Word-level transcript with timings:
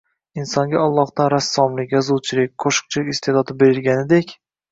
Insonga 0.43 0.79
Ollohdan 0.85 1.29
rassomlik, 1.33 1.93
yozuvchilik, 1.97 2.55
qo‘shiqchilik 2.65 3.13
iste’dodi 3.17 3.59
berilganidek 3.63 4.35